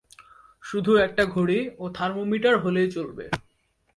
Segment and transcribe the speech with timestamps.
[0.63, 3.25] শুধু একটা ঘড়ি ও থার্মোমিটার হলেই চলবে।